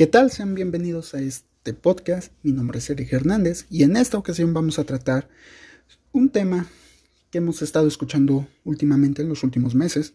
[0.00, 0.30] ¿Qué tal?
[0.30, 2.32] Sean bienvenidos a este podcast.
[2.42, 5.28] Mi nombre es Eric Hernández y en esta ocasión vamos a tratar
[6.12, 6.66] un tema
[7.30, 10.14] que hemos estado escuchando últimamente en los últimos meses.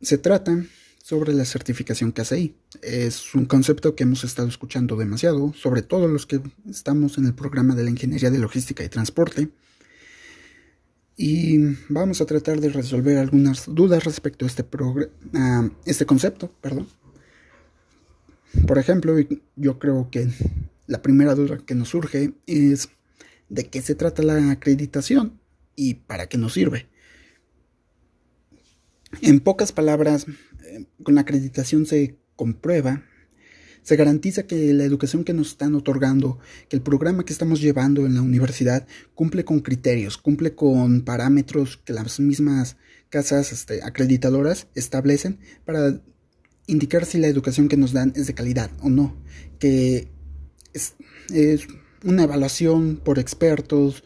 [0.00, 0.64] Se trata
[1.02, 2.54] sobre la certificación KCI.
[2.80, 7.34] Es un concepto que hemos estado escuchando demasiado, sobre todo los que estamos en el
[7.34, 9.50] programa de la Ingeniería de Logística y Transporte.
[11.14, 11.58] Y
[11.90, 14.64] vamos a tratar de resolver algunas dudas respecto a este,
[15.34, 16.50] a este concepto.
[16.62, 16.88] Perdón.
[18.66, 19.14] Por ejemplo,
[19.56, 20.28] yo creo que
[20.86, 22.88] la primera duda que nos surge es
[23.48, 25.40] de qué se trata la acreditación
[25.76, 26.86] y para qué nos sirve.
[29.20, 30.26] En pocas palabras,
[30.64, 33.04] eh, con la acreditación se comprueba,
[33.82, 36.38] se garantiza que la educación que nos están otorgando,
[36.68, 41.78] que el programa que estamos llevando en la universidad cumple con criterios, cumple con parámetros
[41.78, 42.76] que las mismas
[43.10, 46.00] casas este, acreditadoras establecen para
[46.72, 49.14] indicar si la educación que nos dan es de calidad o no,
[49.58, 50.08] que
[50.72, 50.94] es,
[52.04, 54.02] una evaluación por expertos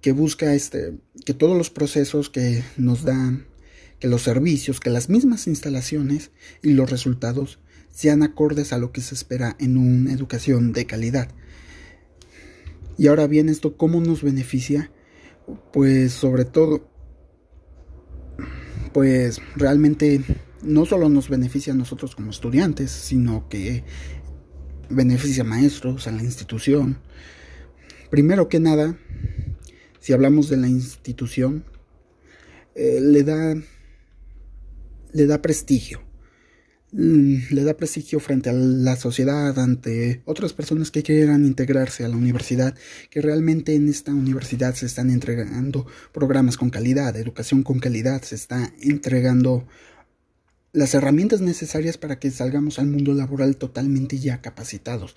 [0.00, 3.46] que busca este que todos los procesos que nos dan,
[4.00, 6.30] que los servicios, que las mismas instalaciones
[6.62, 11.28] y los resultados sean acordes a lo que se espera en una educación de calidad.
[12.98, 14.90] Y ahora bien, esto cómo nos beneficia?
[15.72, 16.88] Pues sobre todo
[18.92, 20.22] pues realmente
[20.62, 23.84] no solo nos beneficia a nosotros como estudiantes, sino que
[24.88, 26.98] beneficia a maestros, a la institución.
[28.10, 28.98] Primero que nada,
[30.00, 31.64] si hablamos de la institución,
[32.74, 33.54] eh, le da
[35.12, 36.00] le da prestigio.
[36.92, 42.08] Mm, le da prestigio frente a la sociedad, ante otras personas que quieran integrarse a
[42.08, 42.74] la universidad,
[43.10, 48.34] que realmente en esta universidad se están entregando programas con calidad, educación con calidad, se
[48.34, 49.68] está entregando
[50.72, 55.16] las herramientas necesarias para que salgamos al mundo laboral totalmente ya capacitados.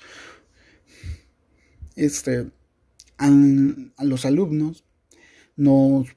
[1.96, 2.50] Este,
[3.18, 3.30] a,
[4.04, 4.84] los alumnos
[5.56, 6.08] nos,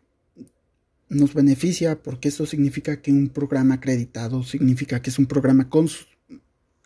[1.08, 5.88] nos beneficia porque eso significa que un programa acreditado significa que es un programa con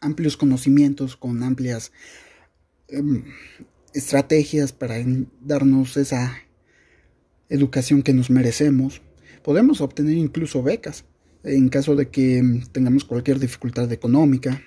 [0.00, 1.92] amplios conocimientos, con amplias
[2.88, 3.24] em,
[3.94, 4.96] estrategias para
[5.40, 6.36] darnos esa
[7.48, 9.02] educación que nos merecemos.
[9.42, 11.04] Podemos obtener incluso becas
[11.44, 14.60] en caso de que tengamos cualquier dificultad económica.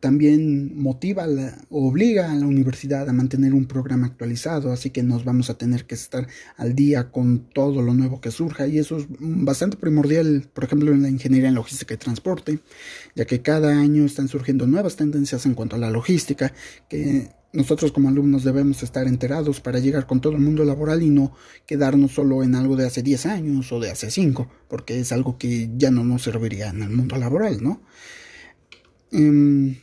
[0.00, 1.26] También motiva
[1.70, 5.56] o obliga a la universidad a mantener un programa actualizado, así que nos vamos a
[5.56, 6.26] tener que estar
[6.56, 10.90] al día con todo lo nuevo que surja y eso es bastante primordial, por ejemplo,
[10.90, 12.58] en la ingeniería en logística y transporte,
[13.14, 16.52] ya que cada año están surgiendo nuevas tendencias en cuanto a la logística
[16.88, 21.10] que nosotros como alumnos debemos estar enterados para llegar con todo el mundo laboral y
[21.10, 21.34] no
[21.66, 25.36] quedarnos solo en algo de hace 10 años o de hace 5, porque es algo
[25.36, 27.82] que ya no nos serviría en el mundo laboral, ¿no?
[29.10, 29.76] Em,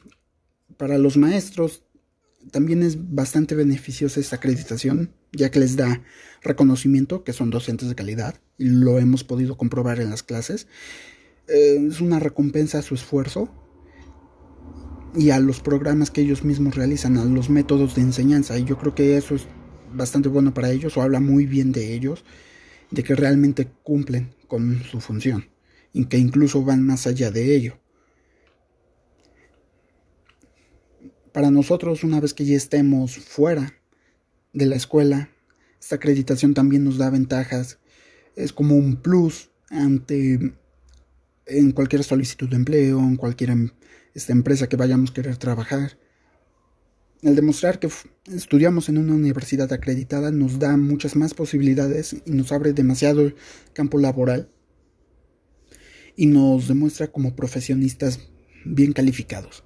[0.77, 1.83] para los maestros
[2.51, 6.01] también es bastante beneficiosa esta acreditación, ya que les da
[6.41, 10.67] reconocimiento que son docentes de calidad, y lo hemos podido comprobar en las clases.
[11.47, 13.68] Eh, es una recompensa a su esfuerzo
[15.15, 18.57] y a los programas que ellos mismos realizan, a los métodos de enseñanza.
[18.57, 19.47] Y yo creo que eso es
[19.93, 22.23] bastante bueno para ellos o habla muy bien de ellos,
[22.91, 25.49] de que realmente cumplen con su función
[25.93, 27.79] y que incluso van más allá de ello.
[31.31, 33.73] Para nosotros, una vez que ya estemos fuera
[34.53, 35.29] de la escuela,
[35.79, 37.79] esta acreditación también nos da ventajas.
[38.35, 40.53] Es como un plus ante
[41.45, 43.69] en cualquier solicitud de empleo, en cualquier em,
[44.19, 45.97] esta empresa que vayamos a querer trabajar.
[47.21, 47.89] El demostrar que
[48.33, 53.35] estudiamos en una universidad acreditada nos da muchas más posibilidades y nos abre demasiado el
[53.73, 54.49] campo laboral
[56.17, 58.19] y nos demuestra como profesionistas
[58.65, 59.63] bien calificados.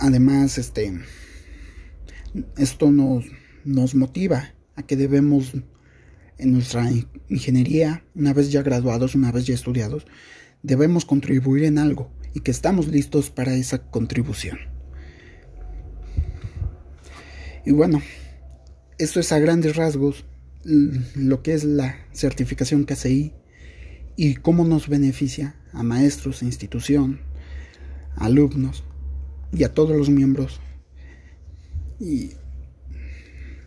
[0.00, 0.92] Además, este
[2.58, 3.24] esto nos,
[3.64, 5.52] nos motiva a que debemos
[6.38, 6.90] en nuestra
[7.28, 10.04] ingeniería, una vez ya graduados, una vez ya estudiados,
[10.62, 14.58] debemos contribuir en algo y que estamos listos para esa contribución.
[17.64, 18.00] Y bueno,
[18.98, 20.24] esto es a grandes rasgos
[20.64, 23.34] lo que es la certificación KCI
[24.16, 27.20] y cómo nos beneficia a maestros, institución,
[28.16, 28.84] alumnos
[29.52, 30.60] y a todos los miembros.
[32.00, 32.32] Y,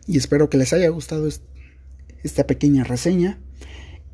[0.07, 1.29] y espero que les haya gustado
[2.23, 3.39] esta pequeña reseña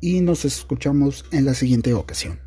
[0.00, 2.45] y nos escuchamos en la siguiente ocasión.